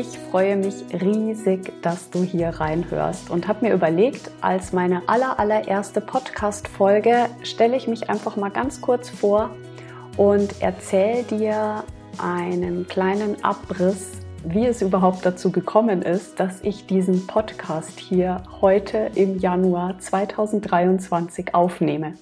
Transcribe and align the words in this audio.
Ich 0.00 0.18
freue 0.30 0.56
mich 0.56 0.82
riesig, 1.02 1.74
dass 1.82 2.08
du 2.08 2.22
hier 2.22 2.48
reinhörst 2.48 3.28
und 3.28 3.46
habe 3.46 3.66
mir 3.66 3.74
überlegt, 3.74 4.30
als 4.40 4.72
meine 4.72 5.06
aller, 5.06 5.38
allererste 5.38 6.00
Podcast-Folge 6.00 7.26
stelle 7.42 7.76
ich 7.76 7.86
mich 7.86 8.08
einfach 8.08 8.34
mal 8.36 8.48
ganz 8.48 8.80
kurz 8.80 9.10
vor 9.10 9.50
und 10.16 10.62
erzähle 10.62 11.24
dir 11.24 11.84
einen 12.16 12.88
kleinen 12.88 13.44
Abriss, 13.44 14.12
wie 14.42 14.64
es 14.64 14.80
überhaupt 14.80 15.26
dazu 15.26 15.52
gekommen 15.52 16.00
ist, 16.00 16.40
dass 16.40 16.62
ich 16.62 16.86
diesen 16.86 17.26
Podcast 17.26 18.00
hier 18.00 18.42
heute 18.62 19.10
im 19.14 19.38
Januar 19.38 19.98
2023 19.98 21.54
aufnehme. 21.54 22.14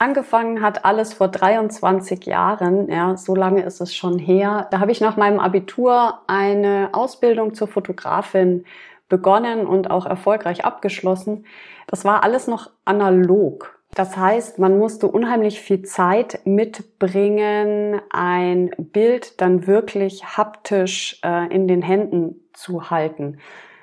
Angefangen 0.00 0.62
hat 0.62 0.84
alles 0.84 1.14
vor 1.14 1.26
23 1.26 2.24
Jahren, 2.24 2.88
ja, 2.88 3.16
so 3.16 3.34
lange 3.34 3.64
ist 3.64 3.80
es 3.80 3.96
schon 3.96 4.18
her. 4.18 4.68
Da 4.70 4.78
habe 4.78 4.92
ich 4.92 5.00
nach 5.00 5.16
meinem 5.16 5.40
Abitur 5.40 6.20
eine 6.28 6.90
Ausbildung 6.92 7.54
zur 7.54 7.66
Fotografin 7.66 8.64
begonnen 9.08 9.66
und 9.66 9.90
auch 9.90 10.06
erfolgreich 10.06 10.64
abgeschlossen. 10.64 11.46
Das 11.88 12.04
war 12.04 12.22
alles 12.22 12.46
noch 12.46 12.70
analog. 12.84 13.78
Das 13.94 14.16
heißt, 14.16 14.60
man 14.60 14.78
musste 14.78 15.08
unheimlich 15.08 15.60
viel 15.60 15.82
Zeit 15.82 16.42
mitbringen, 16.44 18.00
ein 18.10 18.70
Bild 18.78 19.40
dann 19.40 19.66
wirklich 19.66 20.36
haptisch 20.36 21.18
äh, 21.24 21.52
in 21.52 21.66
den 21.66 21.82
Händen 21.82 22.48
zu 22.52 22.90
halten. 22.90 23.40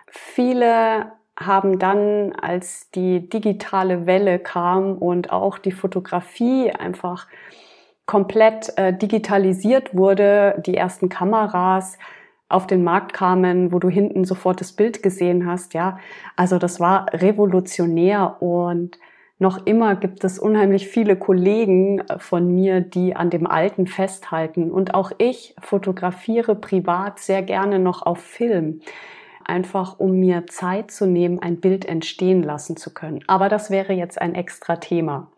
Viele 0.08 1.12
haben 1.38 1.80
dann, 1.80 2.34
als 2.34 2.92
die 2.92 3.30
digitale 3.30 4.06
Welle 4.06 4.40
kam 4.40 4.98
und 4.98 5.32
auch 5.32 5.58
die 5.58 5.72
Fotografie 5.72 6.72
einfach 6.72 7.28
komplett 8.06 8.78
äh, 8.78 8.94
digitalisiert 8.94 9.96
wurde, 9.96 10.62
die 10.66 10.78
ersten 10.78 11.10
Kameras 11.10 11.98
auf 12.48 12.68
den 12.68 12.84
Markt 12.84 13.14
kamen, 13.14 13.72
wo 13.72 13.80
du 13.80 13.90
hinten 13.90 14.24
sofort 14.24 14.62
das 14.62 14.74
Bild 14.74 15.02
gesehen 15.02 15.48
hast, 15.48 15.74
ja. 15.74 16.00
Also 16.36 16.60
das 16.60 16.80
war 16.80 17.08
revolutionär 17.12 18.42
und 18.42 19.00
noch 19.38 19.66
immer 19.66 19.96
gibt 19.96 20.24
es 20.24 20.40
unheimlich 20.40 20.88
viele 20.88 21.18
Kollegen 21.18 22.00
äh, 22.00 22.20
von 22.20 22.48
mir, 22.48 22.80
die 22.80 23.16
an 23.16 23.30
dem 23.30 23.48
Alten 23.48 23.88
festhalten. 23.88 24.72
Und 24.72 24.94
auch 24.94 25.12
ich 25.18 25.56
fotografiere 25.60 26.56
privat 26.56 27.20
sehr 27.20 27.42
gerne 27.42 27.80
noch 27.80 28.04
auf 28.04 28.20
Film 28.20 28.80
einfach 29.46 30.00
um 30.00 30.20
mir 30.20 30.48
Zeit 30.48 30.92
zu 30.92 31.06
nehmen, 31.06 31.40
ein 31.40 31.60
Bild 31.60 31.86
entstehen 31.86 32.44
lassen 32.44 32.78
zu 32.78 32.94
können. 32.94 33.24
Aber 33.28 33.50
das 33.50 33.70
wäre 33.70 33.94
jetzt 33.94 34.22
ein 34.22 34.36
extra 34.36 34.78
Thema. 34.78 35.32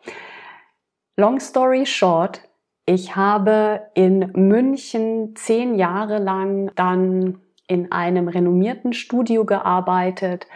Long 1.17 1.39
story 1.39 1.85
short, 1.85 2.41
ich 2.85 3.15
habe 3.15 3.81
in 3.95 4.31
München 4.33 5.35
zehn 5.35 5.75
Jahre 5.75 6.19
lang 6.19 6.71
dann 6.75 7.39
in 7.67 7.91
einem 7.91 8.27
renommierten 8.27 8.93
Studio 8.93 9.43
gearbeitet. 9.45 10.47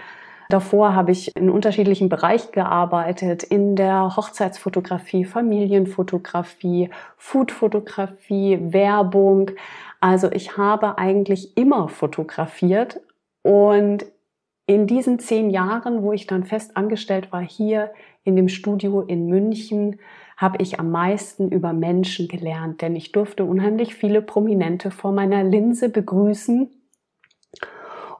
Davor 0.49 0.95
habe 0.95 1.11
ich 1.11 1.35
in 1.35 1.49
unterschiedlichen 1.49 2.09
Bereichen 2.09 2.51
gearbeitet, 2.51 3.43
in 3.43 3.75
der 3.75 4.15
Hochzeitsfotografie, 4.15 5.25
Familienfotografie, 5.25 6.89
Foodfotografie, 7.17 8.59
Werbung. 8.61 9.51
Also 9.99 10.31
ich 10.31 10.57
habe 10.57 10.97
eigentlich 10.97 11.57
immer 11.57 11.89
fotografiert, 11.89 12.99
und 13.43 14.05
in 14.67 14.87
diesen 14.87 15.19
zehn 15.19 15.49
Jahren, 15.49 16.01
wo 16.01 16.13
ich 16.13 16.27
dann 16.27 16.43
fest 16.43 16.77
angestellt 16.77 17.31
war, 17.31 17.41
hier 17.41 17.91
in 18.23 18.35
dem 18.35 18.47
Studio 18.47 19.01
in 19.01 19.27
München, 19.27 19.99
habe 20.37 20.57
ich 20.61 20.79
am 20.79 20.91
meisten 20.91 21.49
über 21.49 21.73
Menschen 21.73 22.27
gelernt, 22.27 22.81
denn 22.81 22.95
ich 22.95 23.11
durfte 23.11 23.43
unheimlich 23.43 23.95
viele 23.95 24.21
Prominente 24.21 24.89
vor 24.89 25.11
meiner 25.11 25.43
Linse 25.43 25.89
begrüßen. 25.89 26.69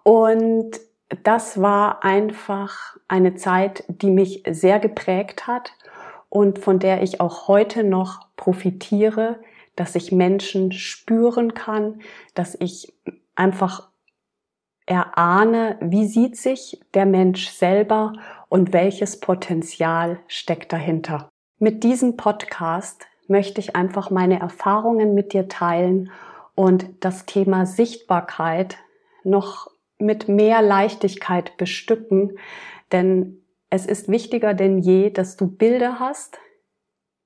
Und 0.03 0.71
das 1.23 1.61
war 1.61 2.03
einfach 2.03 2.97
eine 3.07 3.35
Zeit, 3.35 3.83
die 3.87 4.09
mich 4.09 4.43
sehr 4.49 4.79
geprägt 4.79 5.47
hat 5.47 5.73
und 6.29 6.59
von 6.59 6.79
der 6.79 7.03
ich 7.03 7.19
auch 7.21 7.47
heute 7.47 7.83
noch 7.83 8.27
profitiere, 8.35 9.39
dass 9.75 9.95
ich 9.95 10.11
Menschen 10.11 10.71
spüren 10.71 11.53
kann, 11.53 12.01
dass 12.33 12.55
ich 12.59 12.93
einfach 13.35 13.90
erahne, 14.91 15.77
wie 15.79 16.05
sieht 16.05 16.35
sich 16.35 16.81
der 16.93 17.05
Mensch 17.05 17.47
selber 17.47 18.11
und 18.49 18.73
welches 18.73 19.21
Potenzial 19.21 20.19
steckt 20.27 20.73
dahinter. 20.73 21.29
Mit 21.59 21.85
diesem 21.85 22.17
Podcast 22.17 23.07
möchte 23.29 23.61
ich 23.61 23.73
einfach 23.77 24.09
meine 24.09 24.41
Erfahrungen 24.41 25.13
mit 25.13 25.31
dir 25.31 25.47
teilen 25.47 26.11
und 26.55 26.89
das 26.99 27.25
Thema 27.25 27.65
Sichtbarkeit 27.65 28.79
noch 29.23 29.71
mit 29.97 30.27
mehr 30.27 30.61
Leichtigkeit 30.61 31.55
bestücken, 31.55 32.37
denn 32.91 33.45
es 33.69 33.85
ist 33.85 34.09
wichtiger 34.09 34.53
denn 34.53 34.79
je, 34.79 35.09
dass 35.09 35.37
du 35.37 35.47
Bilder 35.47 36.01
hast 36.01 36.37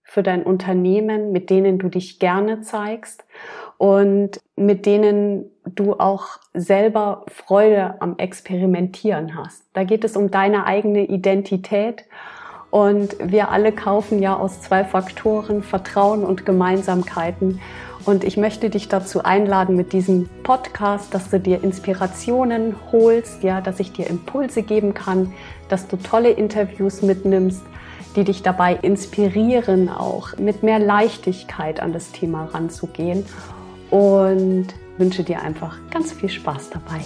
für 0.04 0.22
dein 0.22 0.44
Unternehmen, 0.44 1.32
mit 1.32 1.50
denen 1.50 1.80
du 1.80 1.90
dich 1.90 2.20
gerne 2.20 2.62
zeigst 2.62 3.26
und 3.78 4.40
mit 4.56 4.86
denen 4.86 5.46
du 5.66 5.94
auch 5.94 6.40
selber 6.54 7.26
Freude 7.28 7.96
am 8.00 8.18
Experimentieren 8.18 9.36
hast. 9.36 9.64
Da 9.74 9.84
geht 9.84 10.04
es 10.04 10.16
um 10.16 10.32
deine 10.32 10.66
eigene 10.66 11.06
Identität 11.06 12.06
und 12.72 13.16
wir 13.20 13.50
alle 13.52 13.72
kaufen 13.72 14.22
ja 14.22 14.36
aus 14.36 14.62
zwei 14.62 14.84
Faktoren, 14.84 15.64
Vertrauen 15.64 16.24
und 16.24 16.46
Gemeinsamkeiten. 16.46 17.60
Und 18.06 18.24
ich 18.24 18.38
möchte 18.38 18.70
dich 18.70 18.88
dazu 18.88 19.24
einladen 19.24 19.76
mit 19.76 19.94
diesem 19.94 20.30
Podcast, 20.44 21.14
dass 21.14 21.30
du 21.30 21.40
dir 21.40 21.64
Inspirationen 21.64 22.76
holst, 22.92 23.44
ja, 23.44 23.62
dass 23.62 23.80
ich 23.80 23.94
dir 23.94 24.08
Impulse 24.08 24.62
geben 24.62 24.94
kann, 24.94 25.34
dass 25.70 25.88
du 25.88 25.98
tolle 25.98 26.30
Interviews 26.30 27.02
mitnimmst, 27.02 27.64
die 28.16 28.26
dich 28.26 28.44
dabei 28.44 28.76
inspirieren, 28.76 29.90
auch 29.90 30.38
mit 30.38 30.62
mehr 30.62 30.80
Leichtigkeit 30.80 31.80
an 31.80 31.94
das 31.94 32.12
Thema 32.12 32.46
ranzugehen 32.46 33.26
und 33.96 34.68
wünsche 34.98 35.24
dir 35.24 35.42
einfach 35.42 35.78
ganz 35.90 36.12
viel 36.12 36.28
Spaß 36.28 36.72
dabei. 36.72 37.00